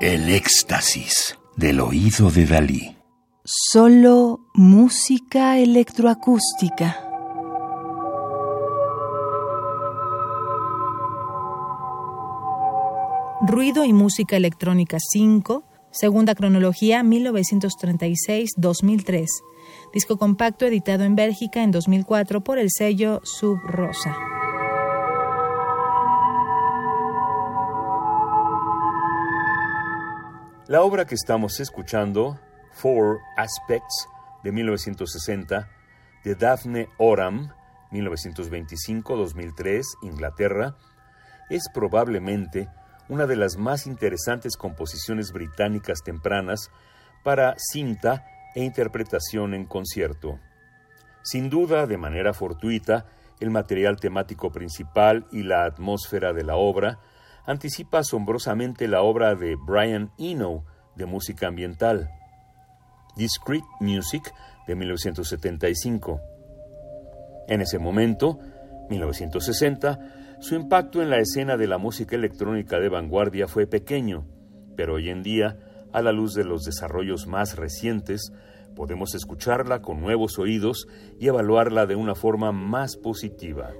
[0.00, 2.96] El éxtasis del oído de Dalí.
[3.44, 6.96] Solo música electroacústica.
[13.42, 19.26] Ruido y música electrónica 5 segunda cronología 1936-2003.
[19.92, 24.16] Disco compacto editado en Bélgica en 2004 por el sello Sub Rosa.
[30.68, 32.38] La obra que estamos escuchando,
[32.72, 34.06] Four Aspects,
[34.44, 35.70] de 1960,
[36.24, 37.54] de Daphne Oram,
[37.90, 40.76] 1925-2003, Inglaterra,
[41.48, 42.68] es probablemente
[43.08, 46.70] una de las más interesantes composiciones británicas tempranas
[47.22, 50.38] para cinta e interpretación en concierto.
[51.22, 53.06] Sin duda, de manera fortuita,
[53.40, 56.98] el material temático principal y la atmósfera de la obra
[57.46, 60.64] anticipa asombrosamente la obra de Brian Eno
[60.96, 62.10] de música ambiental,
[63.16, 64.32] Discrete Music
[64.66, 66.20] de 1975.
[67.48, 68.38] En ese momento,
[68.90, 74.24] 1960, su impacto en la escena de la música electrónica de vanguardia fue pequeño,
[74.76, 75.58] pero hoy en día,
[75.92, 78.32] a la luz de los desarrollos más recientes,
[78.76, 80.86] podemos escucharla con nuevos oídos
[81.18, 83.72] y evaluarla de una forma más positiva.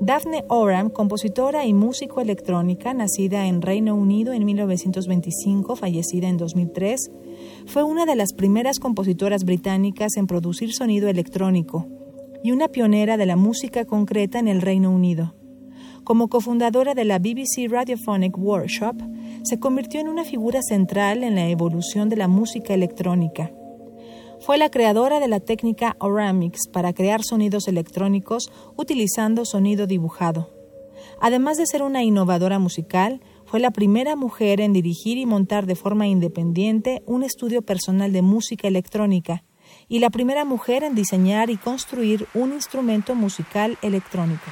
[0.00, 7.10] Daphne Oram, compositora y músico electrónica, nacida en Reino Unido en 1925, fallecida en 2003,
[7.66, 11.86] fue una de las primeras compositoras británicas en producir sonido electrónico
[12.42, 15.34] y una pionera de la música concreta en el Reino Unido.
[16.04, 18.96] Como cofundadora de la BBC Radiophonic Workshop,
[19.42, 23.50] se convirtió en una figura central en la evolución de la música electrónica
[24.44, 30.50] fue la creadora de la técnica Oramix para crear sonidos electrónicos utilizando sonido dibujado.
[31.18, 35.76] Además de ser una innovadora musical, fue la primera mujer en dirigir y montar de
[35.76, 39.44] forma independiente un estudio personal de música electrónica
[39.88, 44.44] y la primera mujer en diseñar y construir un instrumento musical electrónico.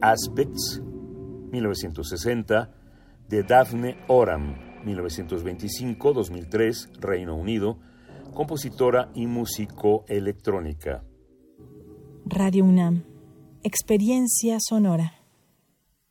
[0.00, 0.80] Aspects,
[1.52, 2.70] 1960,
[3.28, 7.78] de Daphne Oram, 1925-2003, Reino Unido,
[8.32, 11.04] compositora y músico electrónica.
[12.24, 13.04] Radio UNAM,
[13.62, 15.19] Experiencia Sonora.